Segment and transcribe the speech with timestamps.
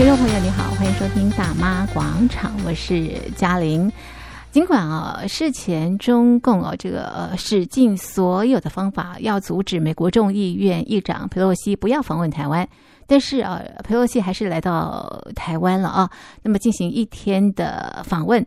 [0.00, 3.92] 听众朋友，你好，欢迎收听《大妈广场》，我是嘉玲。
[4.50, 12.66] 尽管啊，事前中共啊这个呃使尽所有的方法要阻止美国众议院议长佩洛西不要访问台湾，
[13.06, 16.10] 但是啊，佩洛西还是来到台湾了啊，
[16.42, 18.42] 那么进行一天的访问。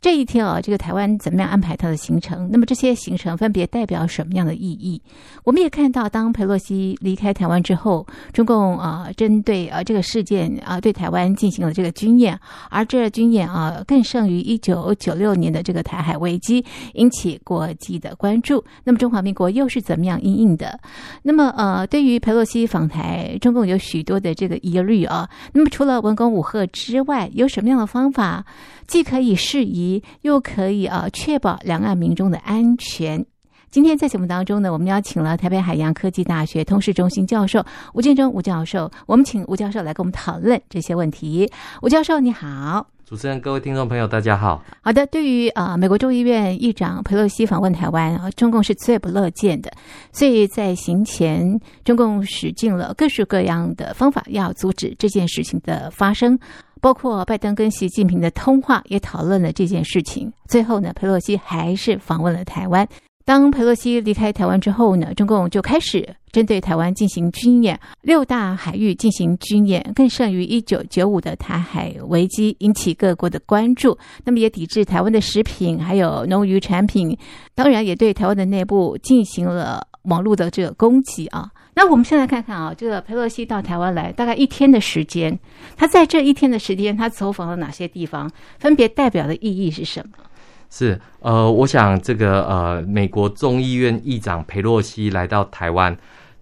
[0.00, 2.48] 这一天啊，这个台湾怎么样安排它的行程？
[2.52, 5.00] 那么这些行程分别代表什么样的意义？
[5.42, 12.38] 我们也看到，当佩洛西离开台湾之后，中共啊针对啊这个事件啊对台湾进行了这个军演，
[12.70, 18.62] 而这军演啊更胜于一九九六年的这个台海危机，引起国际的关注。
[18.84, 20.78] 那么中华民国又是怎么样因应的？
[21.22, 25.28] 那么呃，对于佩洛西访台，中共有许多的这个疑虑啊。
[25.52, 28.44] 那么除了文攻武吓之外，有什么样的方法
[28.86, 30.02] 既可以适宜？
[30.22, 33.24] 又可以啊，确保两岸民众的安全。
[33.70, 41.50] 今天在节目当中呢，我们邀请了台北海洋科技大学通识中心教授吴建中吴教授，我们请吴教授来跟我们讨论这些问题。
[41.82, 44.62] 吴教授你好，主持人各位听众朋友大家好。
[44.80, 49.70] 好的，对于啊美国众议院议长佩洛西访问台湾啊，中共是最不乐见的，
[50.10, 56.38] 所以在行前，中共使尽了各式各样的方法要阻止这件事情的发生。
[56.80, 60.32] 包括拜登跟习近平的通话也讨论了这件事情。
[60.48, 62.86] 最后呢，佩洛西还是访问了台湾。
[63.24, 73.98] 当佩洛西离开台湾之后呢，中共就开始针对台湾进行军演，六大海域进行军演，更胜于一九九五的台海危机，引起各国的关注。
[74.24, 77.18] 那么也抵制台湾的食品，还有农渔产品，
[77.52, 81.50] 当然也对台湾的内部进行了网络的这个攻击啊。
[81.74, 85.38] 那我们现在看看啊，这个佩洛西到台湾来大概一天的时间，
[85.76, 88.30] 他在这一天的时间，他走访了哪些地方？
[88.58, 90.24] 分别代表的意义是什么？
[90.68, 95.96] 是呃，我想这个呃，美国众议院议长佩洛西来到台湾，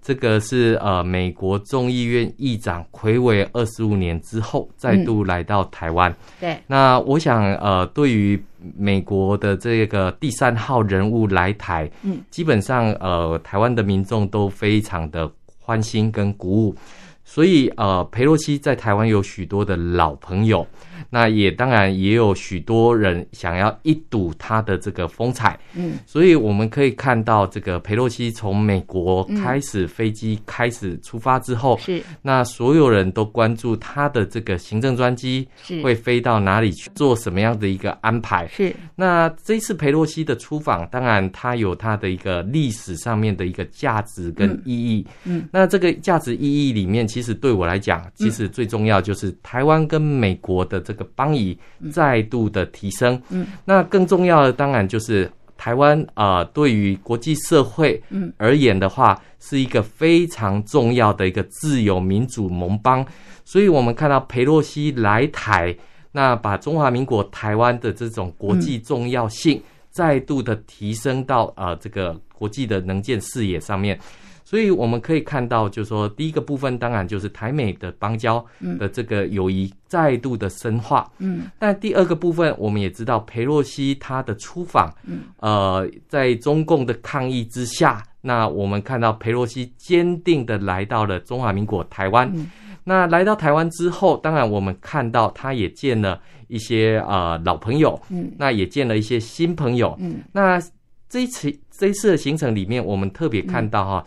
[0.05, 6.13] 这个是呃，美国众议院议长睽违二十五年之后再度来到台湾。
[6.13, 8.39] 嗯、对，那我想呃，对于
[8.77, 16.77] 美国的这个第三号人物来台，嗯，基本上呃，台湾的民众都非常的欢欣跟鼓舞，
[17.25, 20.67] 所以呃，佩洛西在台湾有许多的老朋友。
[21.11, 32.03] 那也当然也有许多人想要一睹他的这个风采，嗯，所以我们可以看到这个佩洛西从美国开始飞机开始出发之后，是。
[32.23, 35.47] 那所有人都关注他的这个行政专机
[35.83, 38.75] 会飞到哪里去做什么样的一个安排，是。
[38.95, 51.05] 那这次佩洛西的出访，当然它有它的一个历史上面的一个价值跟意义，嗯，那这个价值意义里面，其实对我来讲，其实最重要就是台湾跟美国的这个。
[51.17, 51.57] 邦谊
[51.93, 58.03] 再度的提升，嗯，那更重要的当然就是台湾啊，对于国际社会
[58.37, 63.07] 而言的话，是一个非常重要的一个自由民主盟邦。
[63.45, 65.73] 所以，我们看到佩洛西来台，
[66.11, 73.97] 那把中华民国台湾的这种国际重要性再度的提升到啊这个国际的能见视野上面。
[74.45, 78.45] 所以我们可以看到，就是说，第一个部分当然就是台美的邦交
[78.79, 81.11] 的这个友谊再度的深化。
[81.19, 92.31] 嗯，但第二个部分，我们也知道裴洛西他的出访，嗯，呃，在中共的抗议之下，那我们看到裴洛西坚定的来到了中华民国台湾。
[92.35, 92.51] 嗯
[92.87, 99.97] 那来到台湾之后，当然我们看到他也见了一些呃老朋友，嗯，那也见了一些新朋友。
[99.99, 100.61] 嗯，那
[101.09, 104.05] 这一次这一次的行程里面，我们特别看到哈。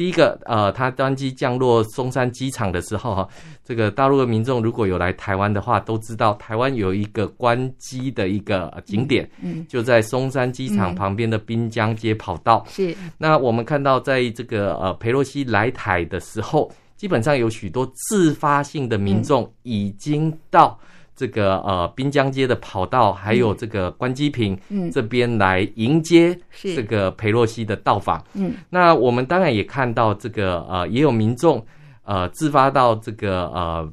[0.00, 3.28] 第一个，呃，他专机降落松山机场的时候，哈，
[3.62, 12.64] 这个大陆的民众如果有来台湾的话，都知道台湾有一个关机的一个景点，嗯，就在松山机场旁边的滨江街跑道。
[12.70, 20.80] 是，那我们看到，在这个呃佩洛西来台的时候，基本上有许多自发性的民众已经到。
[21.20, 31.62] 这个呃滨江街的跑道，还有这个关机坪，嗯，这边来迎接这个裴洛西的到访，嗯，那我们当然也看到这个呃也有民众
[32.04, 33.86] 呃自发到这个呃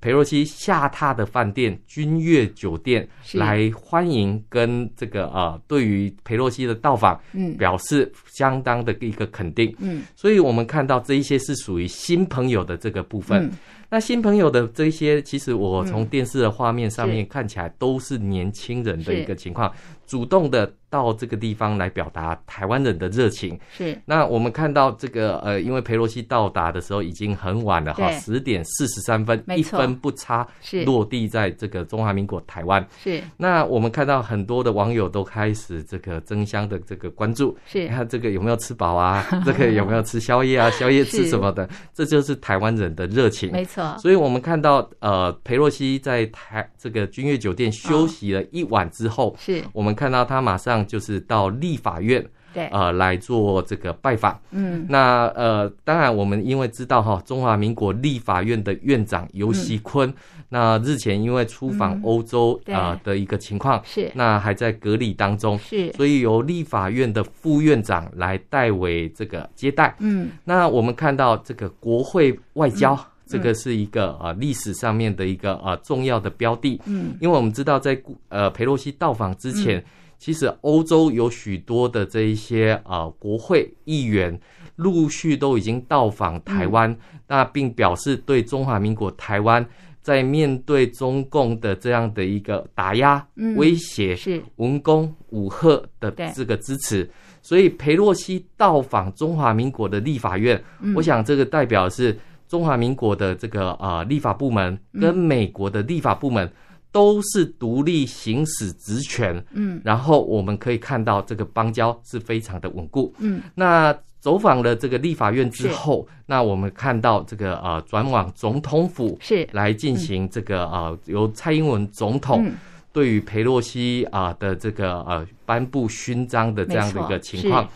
[0.00, 13.52] 裴洛西下榻的饭店君悦酒店来欢迎，跟这个呃对于裴洛西的到访，嗯，表示相当的一个肯定，嗯，所以我们看到这一些是属于新朋友的这个部分。
[13.92, 19.70] 那新朋友的这些，其实我从电视的画面上面看起来都是年轻人的一个情况，
[20.06, 23.60] 主动的到这个地方来表达台湾人的热情。
[23.70, 23.94] 是。
[24.06, 32.82] 那我们看到这个呃，因为佩洛西到达的时候已经很晚了哈，十点四十三分，一分不差是落地在这个中华民国台湾。
[32.98, 33.22] 是。
[33.36, 37.86] 那我们看到很多的网友都开始这个争相的这个关注，是。
[37.88, 39.22] 看这个有没有吃饱啊？
[39.44, 40.70] 这个有没有吃宵夜啊？
[40.70, 41.68] 宵夜吃什么的？
[41.92, 43.52] 这就是台湾人的热情。
[43.52, 43.81] 没错。
[43.82, 43.98] 错。
[43.98, 49.62] 所以我们看到，呃，裴洛西在台这个君悦酒店休息了一晚之后，是。
[49.72, 52.24] 我们看到他马上就是到立法院。
[52.54, 54.38] 对，呃，来做这个拜访。
[54.50, 60.14] 嗯，那呃，当然我们因为知道哈，中华民国立法院的院长游锡堃，嗯、
[60.50, 64.12] 那日前因为出访欧洲啊、嗯呃、的一个情况，是。
[64.14, 69.96] 那还在隔离当中，是，所以由立法院的副院长来代为这个接待。
[70.00, 76.80] 嗯，那我们看到这个国会外交，嗯、这个是一个啊历史上面的一个啊重要的标的。
[76.86, 79.78] 嗯，因为我们知道在呃佩洛西到访之前。
[79.78, 79.84] 嗯。
[80.22, 84.40] 其实欧洲有许多的这一些啊国会议员
[84.76, 89.66] 陆续都已经到访台湾，嗯、那并表示对中华民国台湾
[90.00, 94.40] 在面对中共的这样的一个打压、嗯、威胁、是。
[94.58, 97.10] 文攻武吓的这个支持，
[97.42, 102.16] 所以裴洛西到访中华民国的立法院，嗯、我想这个代表是
[102.52, 106.50] 中华民国的这个呃立法部门跟美国的立法部门。
[106.92, 119.48] 都是独立行使职权，嗯，然后我们可以看到这个邦交是非常的稳固，嗯，那走访了这个立法院之后，那我们看到这个呃转往总统府是。
[119.52, 122.46] 来进行这个呃由蔡英文总统
[122.92, 127.66] 对于裴洛西啊的这个呃颁布勋章的这样的一个情况。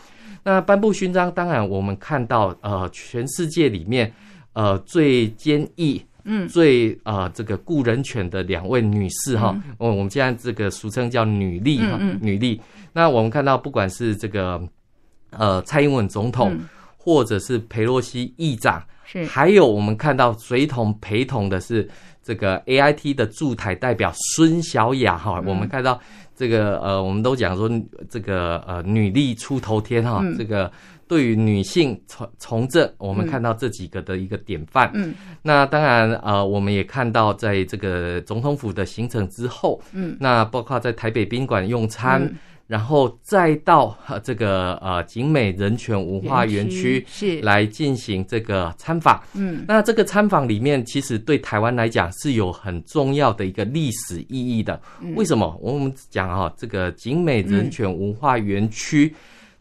[0.42, 4.12] 那颁布勋章，当然我们看到呃全世界里面
[4.56, 6.02] 呃最坚毅。
[6.28, 12.60] 嗯，最呃这个顾人犬的两位女士哈，我、嗯、我们现在这个俗称叫女力哈，嗯嗯女力。
[12.92, 14.60] 那我们看到不管是这个
[15.30, 21.88] 呃蔡英文总统，嗯、或者是佩洛西议长，是还有我们看到随同陪同的是
[22.24, 26.00] 这个 AIT 的驻台代表孙小雅哈，嗯、我们看到
[26.34, 27.70] 这个呃我们都讲说
[28.10, 30.68] 这个呃女力出头天哈，嗯、这个。
[31.08, 34.90] 对于女性从从政，我们看到这几个的一个典范。
[34.94, 42.34] 嗯，那当然，呃，我们也看到在这个总统府的行程之后，嗯，那包括在台北宾馆用餐，嗯、
[42.66, 49.22] 然后再到这个呃景美人权文化园区是来进行这个参访。
[49.34, 54.80] 嗯，那这个参访里面，其实对台湾来讲是有很重要的一个历史意义的。
[55.00, 55.56] 嗯、为什么？
[55.62, 59.06] 我们讲哈，这个景美人权文化园区。
[59.06, 59.14] 嗯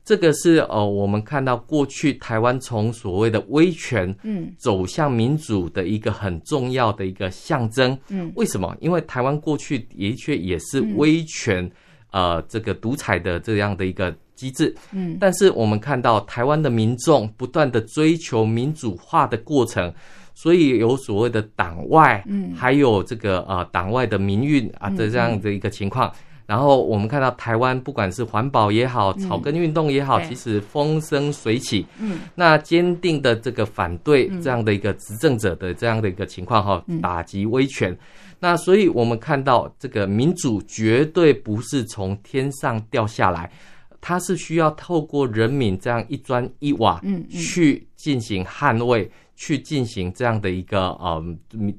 [0.05, 8.77] 这个是呃，我们看到过去台湾从所谓的威权，嗯，走向民主的一个很重要的一个象征，嗯，为什么？
[8.79, 11.67] 因为台湾过去的确也是威权，
[12.11, 19.91] 呃，这个独裁的这样的一个机制，嗯，但是我们看到台湾的民众不断的追求民主化的过程，
[20.35, 26.13] 所以有所谓的党外，嗯，还有这个呃党外的民运啊的这样的一个情况。
[26.45, 31.83] 然后我们看到台湾，不管是环保也好，草根运动也好，嗯、其实风生水起。
[31.99, 37.97] 嗯，那坚定的这个反对这样的一个执政者的这样的一个情况哈，嗯、打击威权。
[38.39, 43.51] 那所以我们看到这个民主绝对不是从天上掉下来，
[43.99, 51.23] 它是需要透过人民这样一砖一瓦，嗯，去进行捍卫，嗯、去进行这样的一个呃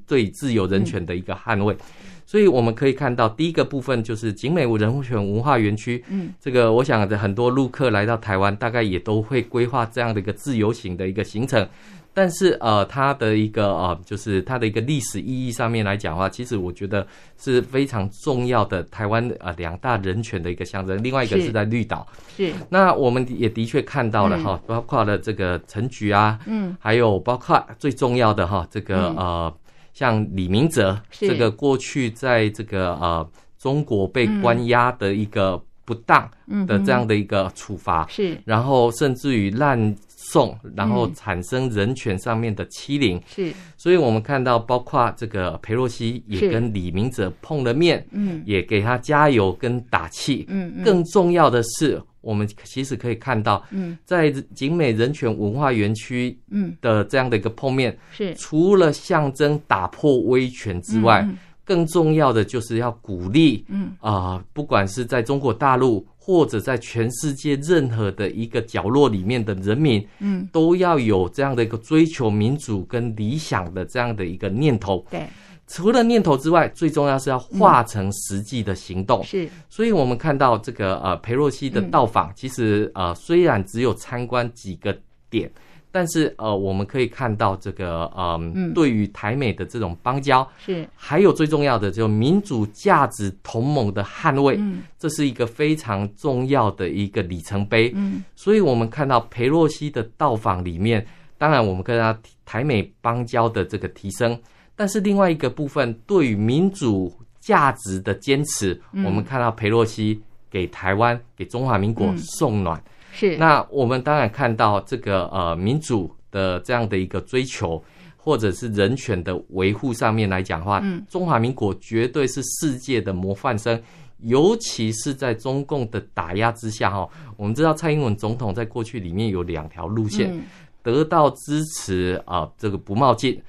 [0.05, 1.73] 对自由人权的一个捍卫。
[1.73, 1.79] 嗯
[2.27, 6.03] 所以我们可以看到，第一个部分就是景美人权文化园区。
[6.09, 11.65] 嗯，这个我想的很多陆客来到台湾，大概也都会规划这样的一个自由行的一个行程。
[12.13, 17.07] 但是呃，它的一个呃，就是它的一个历史意义上面来讲的话，其实我觉得
[17.37, 18.83] 是非常重要的。
[18.85, 22.05] 台湾呃两大人权的一个象征，另外一个是在绿岛。
[22.35, 22.51] 是。
[22.67, 29.53] 那我们也的确看到了哈，包括了这个陈菊啊，嗯，还有包括最重要的哈，这个呃。
[29.97, 33.27] 像李明哲这个过去在这个呃
[33.57, 36.29] 中国被关押的一个不当
[36.67, 51.99] 的这样的一个处罚，是，然后甚至于滥送，然后产生人权上面的欺凌，是，所以我们看到包括这个裴洛西也跟李明哲碰了面，嗯，也给他加油跟打气，嗯，更重要的是。
[52.27, 56.75] 我们其实可以看到，嗯，在景美人权文化园区，嗯。
[56.81, 58.35] 的这样的一个碰面，是。
[58.35, 61.25] 除了象征打破威权之外，
[61.63, 63.93] 更重要的就是要鼓励，嗯。
[64.01, 75.21] 啊，不管是在中国大陆或者在全世界任何的一个角落里面的人民，嗯，都要有这样的一个追求民主跟理想的这样的一个念头，对。
[75.67, 79.19] 除了念头之外，最重要是要化成实际的行动。
[79.19, 84.97] 嗯、是，所以我们看到这个呃裴洛西的到访，嗯、其实呃虽然只有参观几个
[85.29, 85.51] 点，
[85.91, 97.91] 但是呃我们可以看到这个呃嗯对于台美的这种邦交是，还有最重要的就是民主价值同盟的捍卫，嗯、这是一个非常重要的一个里程碑。
[97.93, 101.05] 嗯，所以我们看到裴洛西的到访里面，
[101.37, 104.39] 当然我们跟他台美邦交的这个提升。
[104.77, 112.79] 但是另外一个部分，对于民主价值的坚持，嗯、我们看到佩洛西给台湾、给中华民国送暖。
[112.79, 113.37] 嗯、是。
[113.37, 117.83] 那我们当然看到这个呃民主的这样的一个追求，
[118.15, 123.81] 或者是人权的维护上面来讲的话，嗯、中华民国绝对是世界的模范生。
[124.21, 130.41] 尤其是在中共的打压之下，哈，我们知道蔡英文总统在过去里面有两条路线，嗯、
[130.81, 133.39] 得到支持啊，这个不冒进，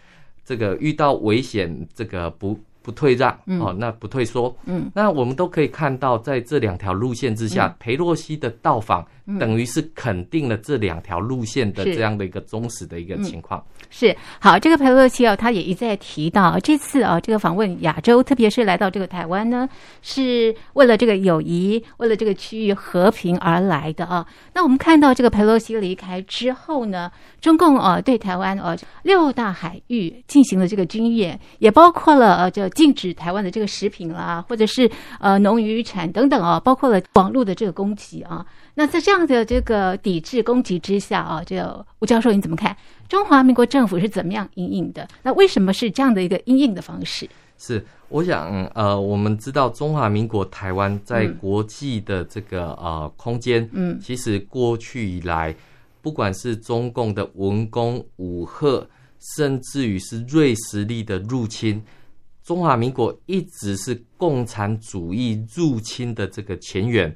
[0.48, 9.06] 这个遇到危险，这个不不退让，哦、嗯，那不退缩，嗯，那我们都可以看到，在这两条路线之下，裴、嗯、洛西的到访。
[9.38, 13.62] 等于是肯定了这两条路线的这样的一个忠实的一个情况。
[13.90, 19.68] 是好，这个佩洛西哦，他也一再提到，这次啊，这个访问亚洲，特别是来到这个台湾呢，
[20.02, 24.26] 是为了这个友谊，为了这个区域和平而来的啊。
[24.54, 38.44] 那我们看到这个佩洛西离开之后呢，中共啊对台湾啊六大海域进行了这个军演，也包括了呃就禁止台湾的这个食品啦，或者是呃农渔产等等啊，包括了网络的这个攻击啊。
[38.78, 42.76] 那在这样的这个抵制攻击之下啊，这吴教授你怎么看？
[43.08, 45.08] 中华民国政府是怎么样因应的？
[45.24, 47.28] 那为什么是这样的一个因应的方式？
[47.58, 55.52] 是，我想呃，我们知道中华民国台湾在国际的这个呃空间，嗯，其实过去以来，
[56.00, 58.86] 不管是中共的文攻武吓，
[59.36, 61.82] 甚至于是瑞士力的入侵，
[62.44, 67.12] 中华民国一直是共产主义入侵的这个前沿。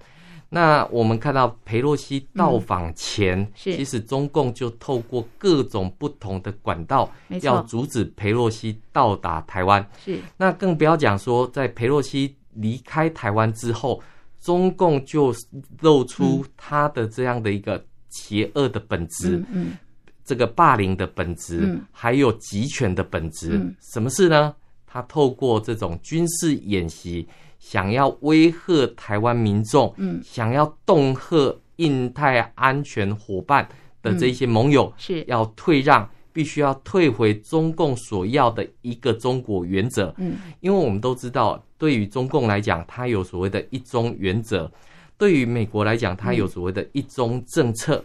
[0.54, 9.82] 那我们看到佩洛西到访前，嗯、其实中共就透过各种不同的管道，要阻止佩洛西到达台湾。
[10.04, 14.02] 是，那更不要讲说，在佩洛西离开台湾之后，
[14.42, 15.34] 中共就
[15.80, 19.78] 露出他的这样的一个邪恶的本质，嗯，嗯
[20.22, 23.52] 这个霸凌的本质，嗯、还有集权的本质。
[23.56, 24.54] 嗯、什么事呢？
[24.86, 27.26] 他透过这种军事演习。
[27.62, 33.66] 想要威吓台湾民众，嗯，想要恫吓印太安全伙伴
[34.02, 35.24] 的这些盟友，是。
[35.28, 44.68] 要退让，必须要退回中共所要的一个中国原则，嗯，因为我们都知道，对于中共来讲，它有所谓的一中原则；
[45.16, 48.04] 对于美国来讲，它有所谓的一中政策。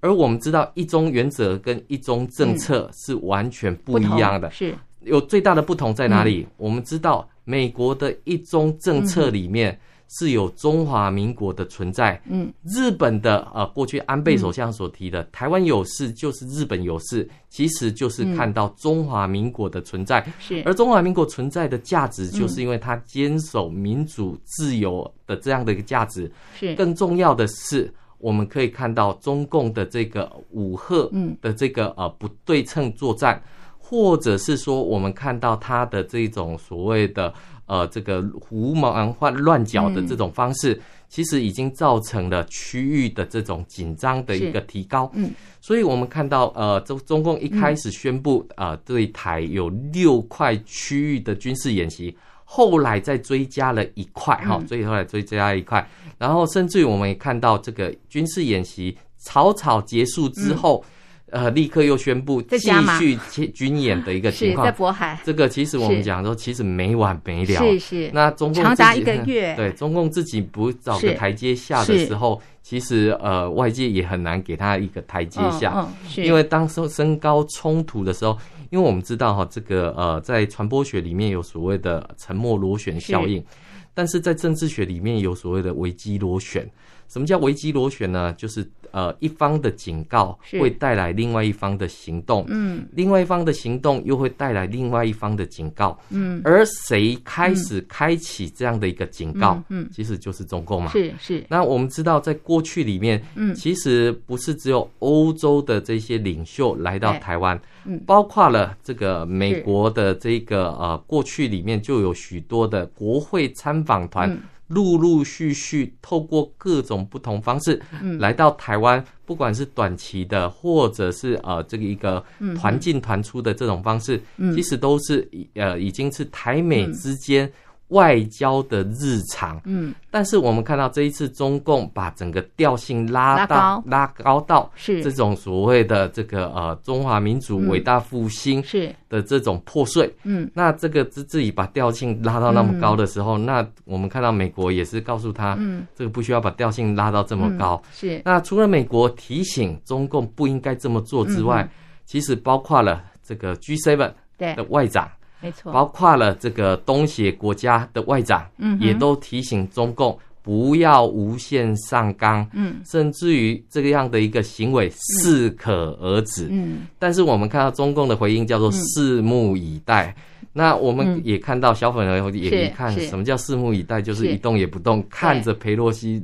[0.00, 4.74] 而我们知道，一中原则跟一中政策是完全不一样的，是
[5.06, 6.46] 有最大的不同在哪里？
[6.58, 7.26] 我们知道。
[7.48, 12.20] 美国的一中政策里面是有中华民国的存在。
[12.28, 20.28] 嗯，日本的呃，过去安倍首相所提的“台湾有事就是日本有事”，其实就是看到中华民国的存在。
[20.40, 26.28] 是，而中华民国存在的价值，就是因为它坚守民主自由的这样的一个价值。
[26.58, 31.08] 是，更重要的是，我们可以看到中共的这个武赫
[31.40, 33.40] 的这个呃不对称作战。
[33.88, 37.32] 或者是说，我们看到他的这种所谓的
[37.66, 45.08] 呃，这个胡忙换乱搅的这种方式，嗯、其实已经造成了区域的这种紧张的一个提高。
[45.14, 55.88] 嗯，所以我们看到呃，中中共一开始宣布啊、呃，对台有六块区域的军事演习，后来再追加了一块哈，最后来追加一块，
[56.18, 60.84] 然后甚至于我们也看到这个军事演习草草结束之后。
[60.84, 60.90] 嗯
[61.32, 62.56] 呃，立刻又宣布继
[62.98, 65.20] 续军演的一个情况，在渤海。
[65.24, 67.60] 这个其实我们讲说，其实没完没了。
[67.60, 68.10] 是是。
[68.14, 75.72] 那中共长达一个月， 对中共自己不找个台阶下的时候，其实呃，外界也很难给他一个台阶下。
[75.76, 76.24] 嗯，是。
[76.24, 78.38] 因为当时升高冲突的时候，
[78.70, 83.44] 因为我们知道哈，这个呃，在传播学里面有所谓的沉默螺旋效应，
[83.92, 86.64] 但是在政治学里面有所谓的危机螺旋。
[87.08, 88.32] 什么叫危机螺旋呢？
[88.34, 101.44] 就是呃，一方的警告会带来另外一方的行动，嗯，另外一方的行动又会带来另外一方的警告，嗯，而谁开始开启这样的一个警告，嗯，其实就是中共嘛，是是。
[101.48, 114.38] 那我们知道，在过去里面，嗯，其实不是只有欧洲的这些领袖来到台湾，嗯，包括了这个美国的这个呃，过去里面就有许多的国会参访团。
[114.68, 117.80] 陆陆续续透过各种不同方式
[118.18, 122.24] 来到台湾，不管是短期的，或者是呃这个一个
[122.56, 124.20] 团进团出的这种方式，
[124.54, 127.50] 其实都是呃已经是台美之间。
[127.88, 134.40] 外交的日常，嗯，但是我们看到这一次中共把整个调性拉到拉高。
[134.40, 135.02] 到是。
[135.02, 138.92] 这种所谓的这个呃中华民族伟大复兴是。
[139.08, 148.20] 的这种破碎，嗯，那这个自自己把调性拉到那么高的时候，那我们看到美国也是告诉他，嗯，这个不需要把调性拉到这么高，是。
[148.24, 151.68] 那除了美国提醒中共不应该这么做之外，
[152.04, 153.96] 其实包括了这个 G7
[154.38, 155.08] 的外长。
[155.40, 170.14] 没错，包括了这个东协国家的外长，嗯，也都提醒中共不要无限上纲，嗯，甚至于这个样的一个行为适可而止，嗯，但是我们看到中共的回应叫做拭目以待。
[170.52, 176.22] 那我们也看到小粉红也一看什么叫拭目以待，就是一动也不动，看着裴洛西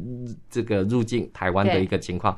[0.50, 2.35] 这个入境台湾的一个情况。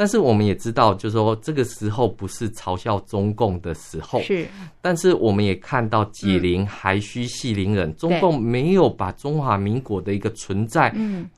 [0.00, 4.18] 但是我们也知道，就是说这个时候不是嘲笑中共的时候。
[4.22, 4.46] 是。
[4.80, 10.90] 但是我们也看到解铃还需系铃人，中共没有把中华民国的一个存在，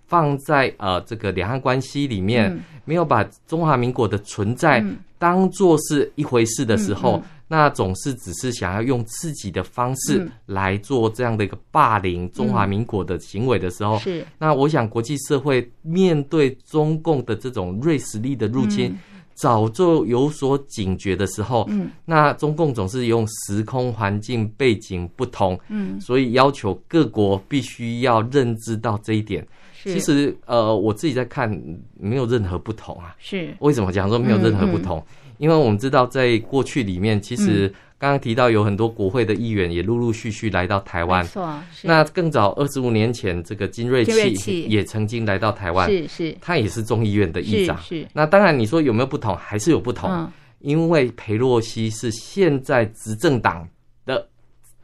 [0.06, 4.80] 放在呃这个两岸关系里面，没有把中华民国的存在
[5.18, 7.20] 当做是一回事的时候。
[7.52, 14.26] 那总是只是想要用自己的方式来做这样的一个霸凌中华民国的行为的时候，是。
[14.38, 18.98] 那我想国际社会面对中共的这种锐实力的入侵，
[19.34, 29.46] 早就有所警觉的时候，嗯，那中共总是用时空环境背景不同，嗯，所以要求各国必须要认知到这一点。
[29.84, 31.50] 其实，呃，我自己在看，
[31.98, 33.14] 没有任何不同啊。
[33.18, 33.54] 是。
[33.58, 35.04] 为什么讲说没有任何不同？
[35.42, 37.66] 因为我们知道，在过去里面，其实
[37.98, 41.24] 刚刚提到有很多国会的议员也陆陆续续来到台湾。
[41.24, 45.90] 错，那更早二十五年前，这个金瑞气也曾经来到台湾。
[45.90, 47.76] 是是，他也是众议院的议长。
[47.82, 48.06] 是。
[48.12, 49.36] 那当然，你说有没有不同？
[49.36, 50.30] 还是有不同。
[50.60, 53.68] 因为裴洛西是现在执政党
[54.06, 54.24] 的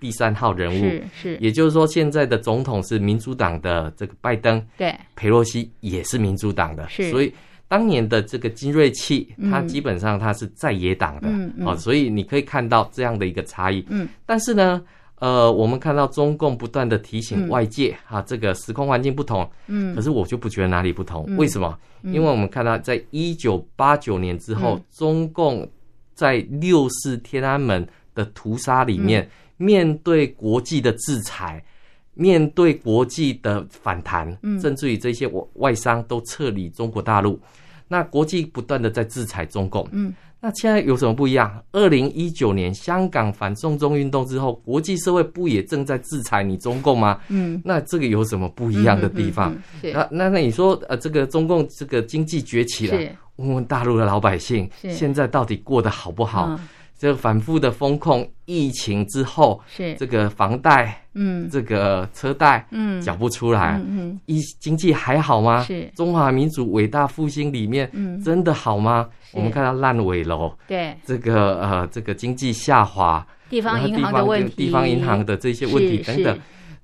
[0.01, 0.83] 第三号人物。
[0.83, 1.37] 是是。
[1.37, 4.61] 也就是说，现在的总统是民主党的这个拜登。
[4.77, 4.93] 对。
[5.15, 6.89] 佩洛西也是民主党的。
[6.89, 7.13] 是。
[7.13, 7.33] 所以。
[7.69, 13.85] 当年的这个精锐器，它基本上它是在野党的，嗯嗯、哦，所以你可以看到这样的一个差异。
[13.91, 14.83] 嗯，但是呢，
[15.17, 21.27] 呃，我们看到中共不断的提醒外界，啊，这个时空环境不同，嗯，可是我就不觉得哪里不同。
[21.29, 21.79] 嗯、为什么？
[22.05, 25.69] 因为我们看到，在一九八九年之后，嗯、中共
[26.15, 29.23] 在六四天安门的屠杀里面，
[29.59, 31.63] 嗯、面对国际的制裁。
[32.21, 37.39] 面对国际的反弹，甚至于这些外外商都撤离中国大陆，
[37.89, 39.89] 那国际不断的在制裁中共。
[39.93, 41.61] 嗯，那现在有什么不一样？
[41.73, 47.19] 二零一九年香港反送中运动之后，国际社会不也正在制裁你中共吗？
[47.29, 49.57] 嗯，那这个有什么不一样的地方？
[49.83, 52.99] 那那那你说，呃，这个中共这个经济崛起了，
[53.37, 56.59] 问问大陆的老百姓，现在到底过得好不好？
[56.99, 59.95] 这反复的风控疫情之后，是。
[59.95, 65.63] 这个房贷，嗯，这个车贷，嗯，缴不出来，嗯，一经济还好吗？
[65.63, 65.89] 是。
[65.95, 69.09] 中华民族伟大复兴里面，嗯，真的好吗？
[69.33, 76.39] 我们看到烂尾楼，对，这个呃，这个经济下滑，地方银行的问题，地方银行的这些问题等等，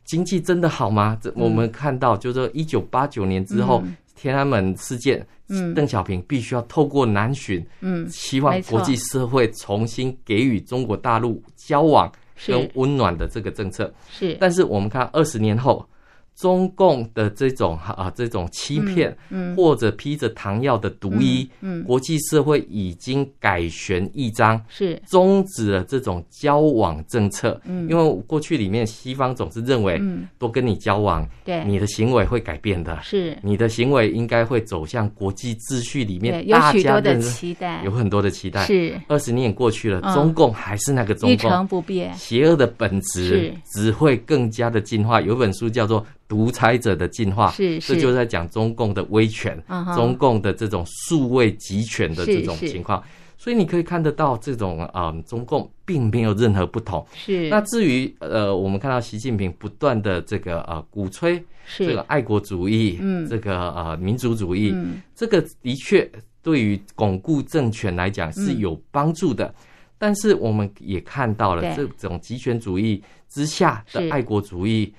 [0.05, 1.19] 经济真的好吗？
[1.21, 3.83] 这我们看到，就是说一九八九年之后，
[4.25, 5.25] 天安门事件。
[5.49, 12.11] 嗯，邓小平必须要透过南巡，嗯，希望国际社会重新给予中国大陆交往
[12.47, 13.93] 跟温暖的这个政策。
[14.11, 15.87] 是，但是我们看二十年后。
[16.37, 25.01] 中共的这种啊，这种欺骗，嗯，或者披着糖药的毒衣，嗯，国际社会已经改弦易张，是。
[25.07, 33.37] 终止了这种交往政策，嗯，因为过去里面西方总是认为，嗯，多跟你交往，对，你的行为会改变的，是。
[33.43, 39.01] 你的行为应该会走向国际秩序里面，有许多的期待，有很多的期待，是。
[39.07, 45.21] 二十年过去了，中共还是那个中共，一成不变，邪恶的本质只会更加的进化。
[45.21, 46.05] 有本书叫做。
[46.27, 49.63] 独裁者的进化，是，是这就在讲中共的威权，
[49.95, 53.03] 中共的这种数位集权的这种情况。
[53.37, 57.05] 所以你可以看得到，这种啊、呃，中共并没有任何不同。
[57.15, 57.49] 是。
[57.51, 61.45] 那至于呃，我们看到习近平不断的这个呃鼓吹
[61.77, 66.11] 这个爱国主义，嗯，这个呃民族主义，嗯，这个的确
[66.43, 69.45] 对于巩固政权来讲是有帮助的。
[69.47, 69.55] 嗯、
[69.99, 74.91] 但是我们也看到了这种极权主义之下的爱国主义。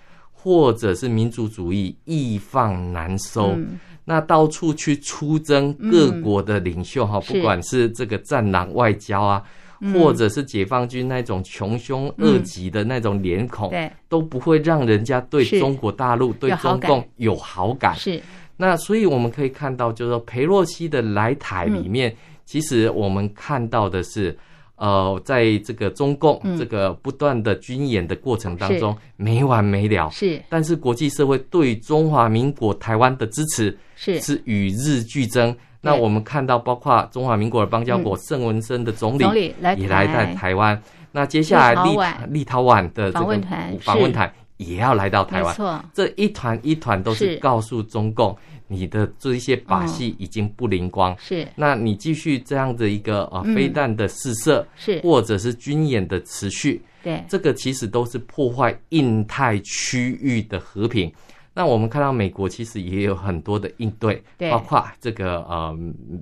[0.45, 9.43] 或者是民族主义易放难收，嗯、那到处去出征各国的领袖哈，嗯、不管是这个战狼外交啊，
[9.81, 9.91] 是。
[9.91, 16.37] 或者是解放军那种穷凶恶极的那种脸孔，嗯、都不会让人家对中国大陆、是。
[16.37, 17.95] 对中共有好感。
[17.95, 18.21] 是，
[18.55, 24.37] 那所以我们可以看到，就是说裴洛西的来台里面，嗯、其实我们看到的是。
[24.77, 30.09] 呃，在这个中共这个不断的军演的过程当中，嗯、没完没了。
[30.09, 34.19] 是，但是国际社会对中华民国台湾的支持是。
[34.19, 35.55] 是与日俱增。
[35.81, 40.81] 那我们看到，包括中华民国的邦交国盛文森的总理也来在台湾。
[41.11, 41.97] 那接下来立
[42.29, 43.41] 立陶宛的这个
[43.81, 44.31] 访问团。
[44.57, 45.85] 也要来到台湾。
[45.93, 47.35] 这一团一团都是。
[47.37, 48.35] 告诉中共。
[48.67, 61.11] 你的这一些把戏已经不灵光，是，那你继续这样的一个呃飞弹的试射，是，或者是军演的持续，对，这个其实都是破坏印太区域的和平。
[61.53, 65.73] 那我们看到美国其实也有很多的应对，对，包括这个呃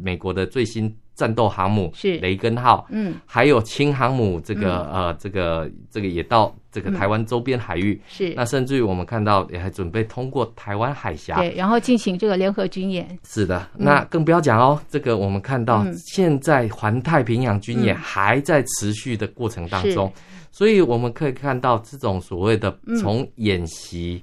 [0.01, 2.17] 美国的最新战斗航母是。
[2.17, 8.33] 雷根号，嗯，还有轻航母这个、嗯、呃这个这个也到这个台湾周边海域，是。
[8.35, 13.17] 那甚至于我们看到也还准备通过台湾海峡，对，然后进行这个联合军演。
[13.23, 20.11] 是的，那更不要讲哦，这个我们看到现在环太平洋军演还在持续的过程当中，
[20.51, 24.21] 所以我们可以看到这种所谓的从演习。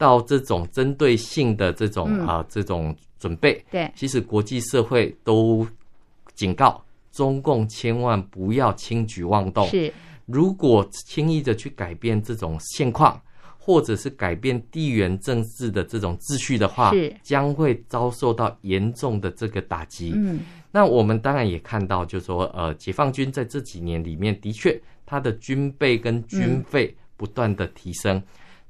[0.00, 5.66] 到这种针对性的这种啊、这种准备，对，其实国际社会都
[6.34, 6.82] 警告
[7.12, 9.68] 中共千万不要轻举妄动。
[9.68, 9.92] 是，
[10.32, 13.20] 如果轻易的去改变这种现况，
[13.58, 17.14] 或者是改变地缘政治的这种秩序的话，是。
[17.22, 20.12] 将会遭受到严重的这个打击。
[20.14, 20.40] 嗯，
[20.70, 28.22] 那我们当然也看到，就是说，呃，解放军在这几年里面的确，他的军备跟军费不断的提升，嗯、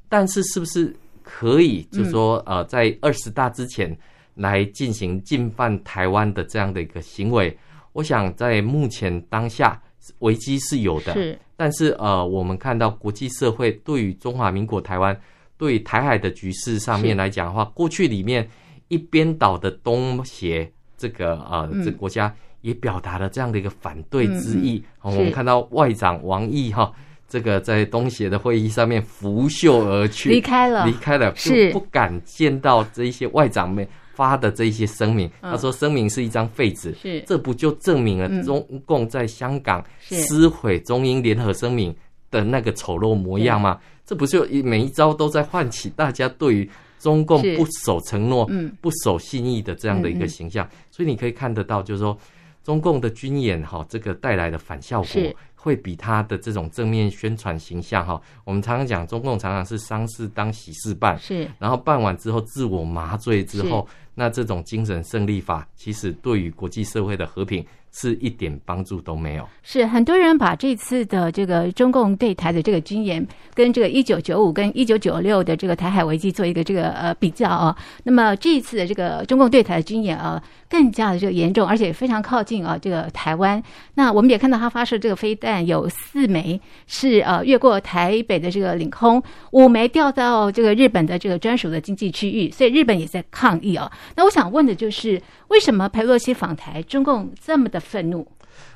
[0.09, 0.95] 但是是不是？
[1.23, 3.97] 可以，就是说，呃，在二十大之前
[4.35, 7.57] 来进行进犯台湾的这样的一个行为，
[7.93, 9.81] 我想在目前当下
[10.21, 11.39] 危机是有的，是。
[11.57, 15.19] 但是，呃，我们看到国际社会对于中华民国台湾
[15.57, 18.49] 对台海的局势上面来讲的话，过去里面
[18.89, 24.83] 一边倒的东协这个呃这个国家也表达了这样的一个反对之意。
[25.03, 26.93] 我们看到外长王毅哈。
[27.33, 33.87] 这个在东协的会议上面拂袖而去，离开了，离开了，就不敢见到这一些外长们
[34.21, 35.31] 发的这一些声明。
[35.41, 37.23] 他说声明是一张废纸，是。
[37.27, 41.97] 这不就证明了中共在香港撕毁中英联合声明
[42.31, 43.81] 的那个丑陋模样吗？
[44.05, 48.47] 这不就每一招都在唤起大家对于中共不守承诺、
[48.83, 50.69] 不守信义的这样的一个形象？
[50.91, 52.15] 所以你可以看得到，就是说
[52.63, 55.23] 中共的军演哈，这个带来的反效果。
[55.63, 67.65] 会比他的这种正面宣传形象哈，我们常常讲，中共常常是丧事当喜事办，是，然后办完之后自我麻醉之后，那这种精神胜利法，其实对于国际社会的和平。
[67.93, 69.49] 是一点帮助都没有。
[69.63, 77.77] 是很多人把这次的这个中共对台的这个军演，跟这个一九九五跟一九九六的这个台海危机做一个这个呃比较啊。
[78.05, 83.61] 那么这一次的这个中共对台的军演啊，更加的这个严重，而且非常靠近啊这个台湾。
[83.95, 93.91] 那我们也看到他发射这个飞弹有四枚是呃越过台北的这个领空，五枚掉到这个日本的这个专属的经济区域，所以日本也在抗议啊。
[94.15, 97.80] 那我想问的就是，为什么佩洛西访台，中共这么的？
[97.81, 98.27] 愤怒，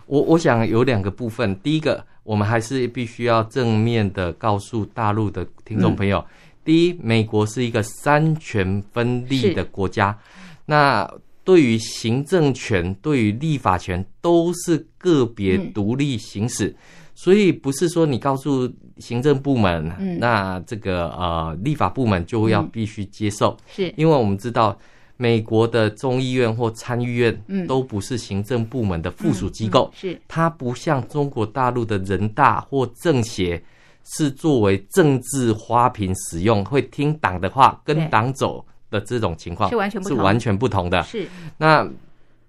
[0.07, 1.55] 我我想有两个部分。
[1.61, 6.27] 第一个，我们还是必须要正面的告诉大陆的听众朋友：嗯、
[6.65, 10.19] 第一，美国是一个三权分立的国家，
[10.67, 11.09] 那
[11.45, 16.77] 对于行政权、对于立法权都是个别独立行使，嗯、
[17.15, 23.95] 所以不是说你告诉行政部门，嗯、那这个呃立法部门就要必须接受，嗯、是。
[23.97, 24.79] 因为我们知道。
[25.17, 30.21] 美国的众议院或参议院，嗯，都不是行政部门的附属机构，是。
[30.27, 33.63] 它不像中国大陆的人大或政协，
[34.05, 41.01] 是作为政治花瓶使用，会听党的话，跟党走的这种情况，是完全是完全不同的。
[41.05, 41.29] 是。
[41.57, 41.89] 那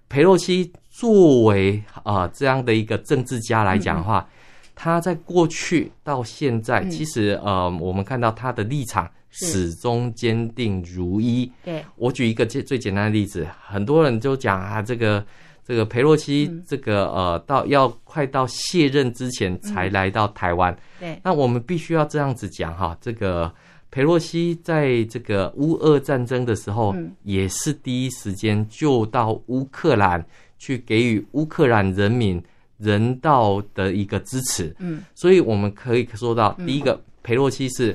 [0.08, 4.28] 裴洛西作为啊这样的一个政治家来讲的话，
[4.74, 9.08] 他在过去到现在，其实呃，我们看到他的立场。
[9.36, 11.50] 始终坚定如一。
[11.62, 15.24] 对，我举一个最最简单的例子，很多人就讲啊，这个
[15.62, 20.74] 这个裴洛西，这个呃，到要快到卸任之前才来到台湾。
[20.98, 23.52] 对，那我们必须要这样子讲哈，这个
[23.90, 30.24] 裴洛西在这个乌俄战争的时候，也是第一时间就到乌克兰
[30.58, 32.42] 去给予乌克兰人民
[32.78, 34.74] 人道的一个支持。
[34.78, 37.94] 嗯，所以我们可以说到，第一个裴洛西是。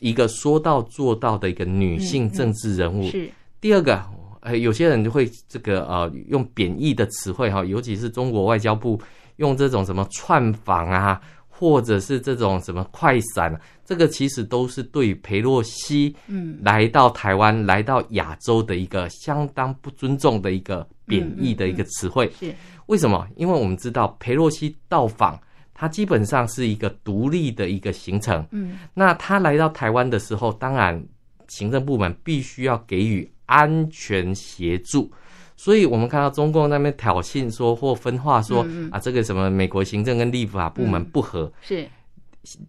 [0.00, 3.08] 一个说到做到的一个女性政治人物。
[3.10, 4.02] 是第二个，
[4.40, 9.00] 呃，有些人就会这个呃用贬义的词汇哈，尤其是中国外交部
[9.36, 22.30] 用这种什么串访啊，或者是这种什么快闪，这个其实都是对裴洛西嗯来到台湾、来到亚洲的一个相当不尊重的一个贬义的一个词汇。
[22.40, 22.52] 是
[22.86, 23.26] 为什么？
[23.36, 25.38] 因为我们知道裴洛西到访。
[25.74, 31.02] 他基本上是一个独立的一个行程，嗯，那他来到台湾的时候，当然
[31.48, 35.10] 行政部门必须要给予安全协助，
[35.56, 41.88] 所以我们看到中共那边挑衅说或分化说，啊，这个什么美国行政跟立法部门不合，是。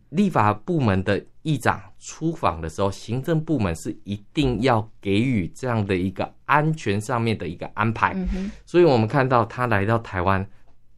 [0.09, 8.13] 立法部门的议长出访的时候，行政部门是一定要给予这样的一个安全上面的一个安排。
[8.13, 10.47] 嗯、所以我们看到他来到台湾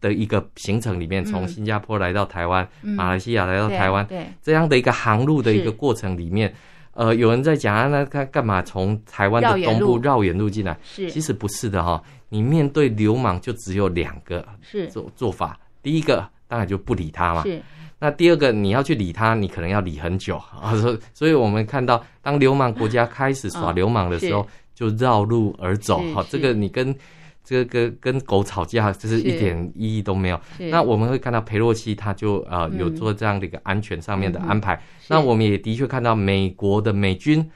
[0.02, 6.54] 的一个行程里面，从新加坡来到台湾，嗯、马来西亚来到台湾，对这样的一个航路的一个过程里面，
[6.94, 10.78] 呃，有人在讲啊，那他干嘛从台湾的东部绕远路进来？
[10.84, 12.02] 是，其实不是的哈。
[12.30, 14.46] 你面对流氓就只有两个
[14.92, 17.44] 做做法，第一个当然就不理他嘛。
[17.44, 17.62] 是。
[17.98, 20.76] 那第二个，你要去理他，你可能要理很久 啊。
[20.76, 26.02] 所所以，我们看到，当流氓国家开始耍流氓的时候，哦、就绕路而走。
[26.14, 26.94] 好，这个你跟
[27.46, 30.40] 这个跟跟狗吵架，就是一点意义都没有。
[30.58, 34.74] 那我们会看到佩洛西他就呃有做这样的一个安全上面的安排。
[34.74, 37.48] 嗯、那我们也的确看到美国的美军，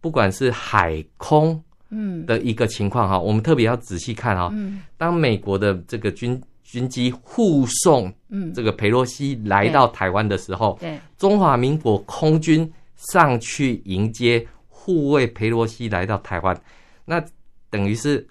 [0.00, 2.26] 不管是海空嗯。
[2.26, 4.52] 的一个情况哈，我们特别要仔细看哈。
[4.96, 16.60] 当美国的这个军军机护送，嗯，这个佩洛西来到台湾的时候，对，中华民国空军上去迎接护卫佩洛西来到台湾，
[17.04, 17.22] 那
[17.70, 18.26] 等于是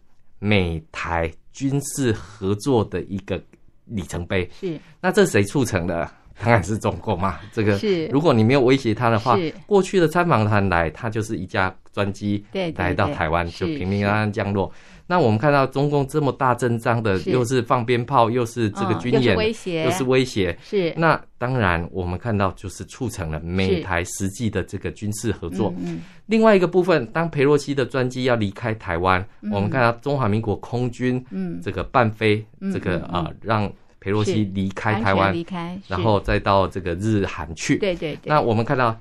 [0.45, 3.41] 美台军事合作的一个
[3.85, 4.47] 里程碑。
[4.59, 6.07] 是，那这谁促成的？
[6.43, 7.39] 当然是中共嘛。
[7.51, 14.71] 这个是，如果你没有威胁他的话，过去的参访团来，他就是一架专机来到台湾，就平平安安降落。
[15.07, 20.57] 那我们看到中共这么大阵仗的，又是放鞭炮，又是这个军演，又是威胁，又是威胁。
[20.63, 20.91] 是。
[20.97, 25.71] 那当然，我们看到就是促成了美台实际的这个军事合作。
[25.77, 26.01] 嗯。
[26.25, 37.77] 另外一个部分，当佩洛西的专机要离开台湾，我们看到中华民国空军，嗯，这个伴飞，这个啊，让佩洛西离开台湾，离开，然后再到这个日韩去。
[37.77, 38.21] 对对对。
[38.25, 38.99] 那我们看到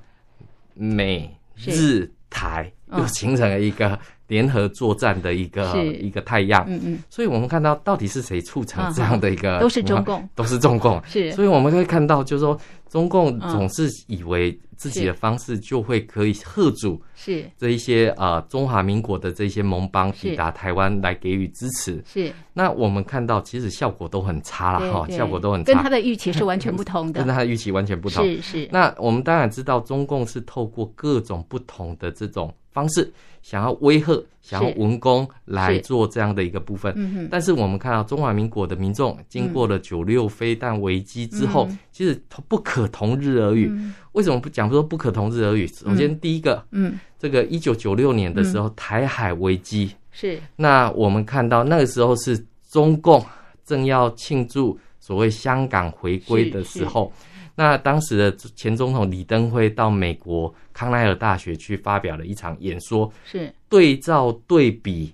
[0.75, 3.99] 美日台又形成了一个。
[4.27, 12.59] 联合作战的一个一个太阳，嗯嗯，所以我们看到到底是谁促成 这样的一个，都是中共， 都是中共，是，所以我们会看到，就是说
[12.89, 17.45] 中共总是以为自己的方式就会可以吓阻，是。
[17.57, 22.33] 这一些呃中华民国的这些盟邦抵达台湾来给予支持，是。
[22.53, 28.69] 那我们看到其实效果都很差了哈，效果都很差，跟他的预期是完全不同的， 跟他的预期完全不同，是是。
[28.71, 33.09] 那我们当然知道，中共是透过各种不同的这种方式。
[33.41, 43.67] 想要威吓，想要文攻来做这样的一个部分，嗯、但是我们看到中华民国的民众经过了九六飞弹危机之后，嗯、其实不可同日而语。
[43.69, 45.67] 嗯、为什么不讲说不可同日而语？
[45.67, 49.91] 首先，第一个，嗯，这个一九九六年的时候，台海危机。
[50.11, 53.23] 是，那我们看到那个时候是中共
[53.63, 57.13] 正要庆祝所谓香港回归的时候。
[57.55, 65.13] 那当时的前总统李登辉到美国康奈尔大学去发表了一场演说，是对照对比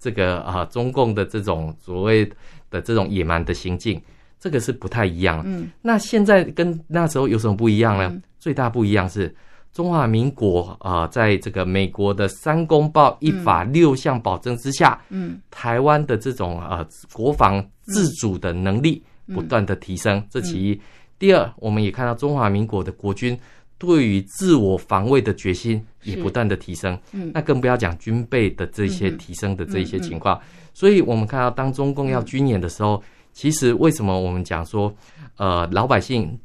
[0.00, 2.28] 这个啊中共的这种所谓
[2.70, 4.02] 的这种野蛮的行径，
[4.40, 5.42] 这个是不太一样。
[5.46, 8.08] 嗯，那现在跟那时候有什么不一样呢？
[8.10, 9.32] 嗯、最大不一样是
[9.72, 19.00] 中华民国啊，在这个美国的三公报一法六项保证之下，嗯，台湾的这种啊国防自主的能力
[19.32, 20.80] 不断的提升，嗯、这其一。
[21.20, 23.38] 第二，我们也看到中华民国的国军
[23.76, 30.40] 对于自我防卫的决心也不断的提升，嗯，那更不要讲军备的这些提升的这一些情况。
[30.72, 33.02] 所以，我们看到当中共要军演的时候，
[33.34, 34.90] 其实为什么我们讲说，
[35.36, 36.38] 呃，老百姓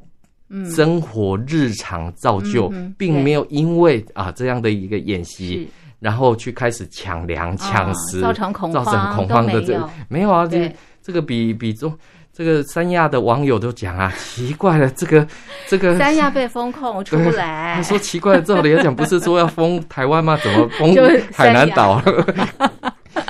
[0.76, 10.70] 生活日常照旧，并没有因为啊这样的一个演习，然后去开始抢粮抢食，造成恐慌的这没有啊，这
[11.02, 11.98] 这个比比中。
[12.36, 15.26] 这个三亚的网友都讲啊， 奇怪了，这个
[15.70, 17.76] 这个三亚被封控出不来。
[17.78, 20.38] 他说奇怪了，照理来讲不是说要封台湾吗？
[20.44, 20.94] 怎么封
[21.34, 22.02] 海南岛？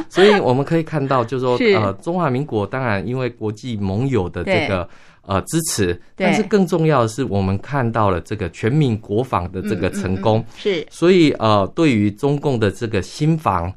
[0.10, 4.90] 所以我们可以看到，就是说，呃，中华民国当然因为国际盟友的这个
[5.22, 10.44] 呃支持，但是更重要的是，我们看到了这个全民国防的这个成功。
[10.58, 13.72] 是，所以呃，对于中共的这个新防。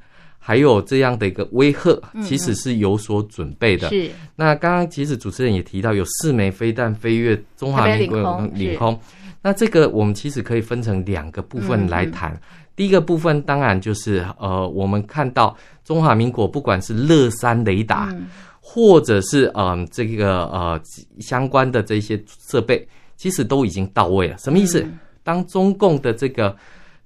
[0.49, 3.87] 还有这样的一个威吓，其实是有所准备的。
[3.91, 4.11] 是。
[4.35, 8.99] 那刚刚其实主持人也提到，有四枚飞弹飞越中华民国领空。
[9.43, 12.35] 那这个我们其实可以分成两个部分来谈。
[12.75, 18.11] 第一个部分当然就是呃，我们看到中华民国不管是乐山雷达，
[18.59, 20.81] 或者是嗯这个呃
[21.21, 24.39] 相关的这些设备，其实都已经到位了。
[24.39, 24.83] 什么意思？
[25.23, 26.57] 当中共的这个。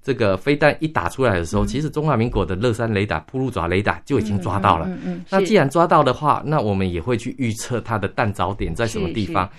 [0.03, 4.87] 这个飞弹一打出来的时候，嗯、其实中华民国的乐山雷达、铺路爪雷达就已经抓到了。
[5.29, 9.49] 那既然抓到的话，那我们也会去预测它的弹着点在什么地方。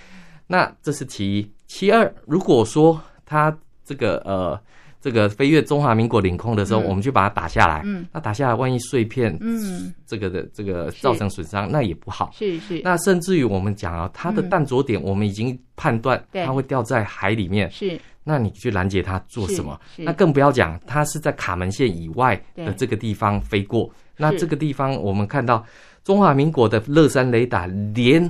[0.47, 1.51] 那这是其一。
[1.65, 3.51] 其二，如果说它
[3.85, 4.59] 这个呃
[4.99, 7.83] 这个飞越中华民国领空的时候，嗯、我们就把它打下来。
[7.85, 12.31] 嗯，那打下来，万一碎片，嗯，这个的这个造成损伤，那也不好。
[12.33, 12.81] 是是。
[12.83, 17.69] 那甚至于我们讲啊，它的弹着点，我们已经判断它会掉在海里面。
[17.69, 17.99] 是。
[18.23, 19.79] 那你去拦截它做什么？
[19.95, 20.01] 是。
[20.01, 23.87] 那更不要讲，它是在卡门线以外的这个地方飞过。
[24.17, 25.63] 那这个地方，我们看到
[26.03, 28.27] 中华民国的乐山雷达连。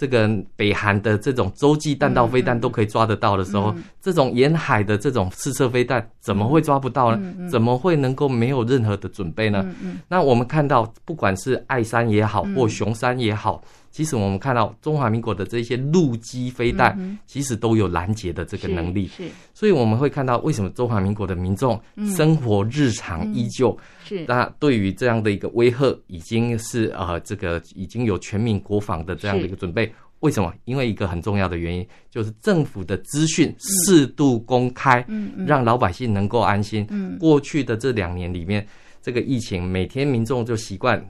[0.00, 7.18] 这个北韩的这种洲际弹道飞弹都可以抓得到的时候，这种沿海的这种试射飞弹怎么会抓不到呢？
[7.20, 9.62] 嗯嗯、怎么会能够没有任何的准备呢？
[10.08, 13.62] 那我们看到，不管是爱山也好，或雄山也好。
[13.90, 19.08] 其实我们看到中华民国的这些陆基飞弹，其实都有拦截的这个能力。
[19.08, 21.80] 是，所以我们会看到为什么中华民国的民众
[22.16, 23.76] 生活日常依旧。
[24.04, 29.92] 是，那对于这样的一个威吓，已经是呃这个已经有全民国防的这样的一个准备。
[30.20, 30.52] 为什么？
[30.66, 35.02] 因为一个很重要的原因，就是政府的资讯适度公开，
[35.46, 36.86] 让老百姓能够安心。
[37.18, 38.66] 过去的这两年里面，
[39.02, 41.04] 这个疫情每天民众就习惯。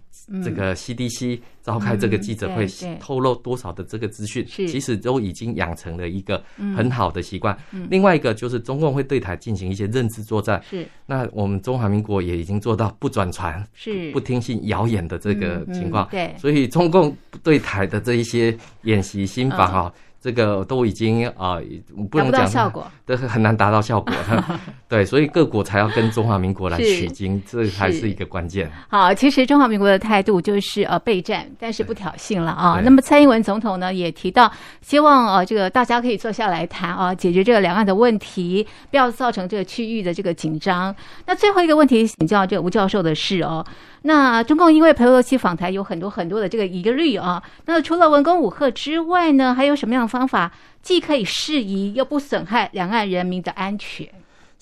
[0.44, 2.64] 这个 CDC 召开这个记者会，
[3.00, 6.40] 透露多少的这个资讯，其实都已经养成了一个
[6.76, 7.57] 很好的习惯。
[7.88, 16.07] 另外一个就是中共会对台进行一些认知作战，是那我们中华民国也已经做到不转传，是不听信谣言的这个情况。
[16.12, 19.92] 对，所以中共对台的这一些演习心法啊。
[20.20, 21.59] 这个都已经啊，
[22.11, 24.14] 不能讲效果， 都很难达到效果。
[24.87, 28.70] 对，所以各国才要跟中华民国来取经，这才是一个关键。
[28.88, 32.80] 好，其实中华民国的态度就是呃备战，但是不挑衅了啊。
[32.85, 34.52] 那么蔡英文总统呢也提到，
[34.83, 40.94] 希望呃这个大家可以坐下来谈啊，解决这个两岸的问题，不要造成这个区域的这个紧张。
[41.26, 43.64] 那最后一个问题请教这个吴教授的是哦。
[44.03, 54.09] 那中共因为裴洛西访台有很多很多的这个疑虑啊，那除了文攻武赫之外呢，还有什么样的方法既可以适宜又不损害两岸人民的安全？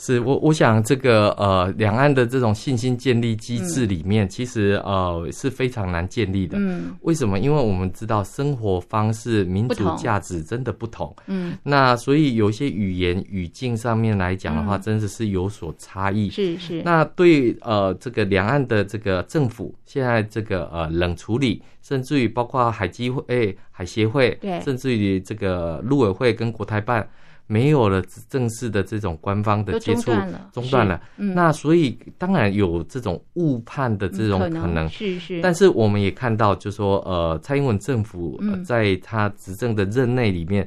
[0.01, 6.57] 是我，我想这个呃，两岸的这种信心建立机制里面，嗯、其实呃是非常难建立的。
[6.61, 7.41] 嗯，为什么？
[7.41, 11.13] 因为我们知道生活方式、民主价值真的不同。
[11.27, 16.31] 嗯，那所以有一些语言语境上面来讲的话，真的是有所差异。
[16.31, 16.81] 是是。
[16.85, 27.05] 那对呃这个两岸的这个政府，现在这个呃冷处理，甚至于包括海基会、欸、海协会，对，甚至于这个陆委会跟国台办。
[27.51, 30.13] 没有了正式的这种官方的接触，
[30.53, 31.01] 中断了。
[31.17, 35.41] 那所以当然有这种误判的这种可能，可能是是。
[35.41, 40.63] 但是我们也看到，就说呃，蔡英文政府在他执政的任内里面，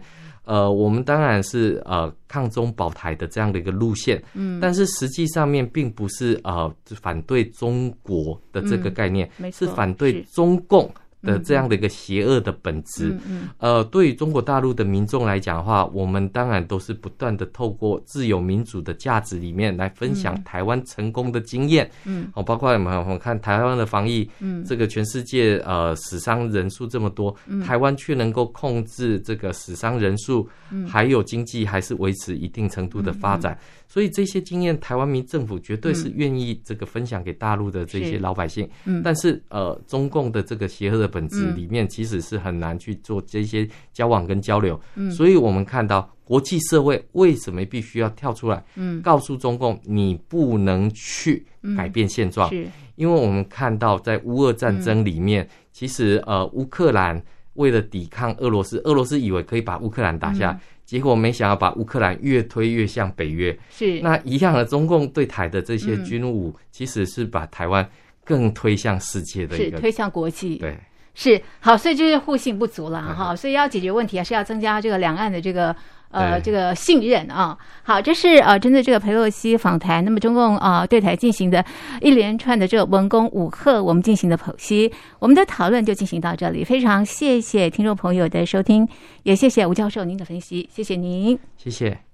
[0.46, 4.22] 嗯、呃，我们当然是呃抗中保台的这样的一个路线。
[4.34, 4.60] 嗯。
[4.60, 10.91] 但是实际上面并不是呃反对中国的这个概念，嗯、是反对中共。
[11.22, 13.18] 的这样的一个邪恶的本质，
[13.58, 33.58] 呃，对于中国大陆的民众来讲的话，我们当然都是不断的透过自由民主的价值里面来分享台湾成功的经验，嗯，哦，包括我们我们看台湾的防疫，嗯，这个全世界呃死伤人数这么多，嗯、台湾却能够控制这个死伤人数，嗯，还有经济还是维持一定程度的发展。
[33.88, 38.68] 所以这些经验，台湾民政府绝对是愿意这个分享给大陆的这些老百姓。
[38.86, 44.80] 嗯，但是呃，中共的这个邪恶的本质里面，其实是很难去做这些交往跟交流。
[44.95, 51.45] 嗯，所以我们看到国际社会为什么必须要跳出来，嗯，告诉中共你不能去
[51.76, 52.50] 改变现状。
[52.50, 57.21] 是，因为我们看到在乌俄战争里面，其实呃，乌克兰
[57.56, 60.58] 为了抵抗俄罗斯，俄罗斯以为可以把乌克兰打下。
[60.84, 64.65] 结果没想到把乌克兰越推越向北约，是那一样的。
[64.65, 67.88] 中共对台的这些军武，其实是把台湾
[68.26, 70.58] 更推向世界的一个，是推向国际。
[70.58, 70.78] 对，
[71.13, 73.36] 是好，所以就是互信不足了哈。
[73.36, 75.76] 所以要解决问题，还是要增加这个两岸的这个。
[76.13, 81.63] 呃，这个信任啊，好，这是呃，针对这个裴洛西访谈，那么中共啊、呃、对台进行的
[82.02, 88.86] 一连串的这个文攻武吓，我们进行的剖析，我们的讨论就进行到这里，非常谢谢听众朋友的收听，
[89.24, 92.11] 也谢谢吴教授您的分析，谢谢您，谢谢。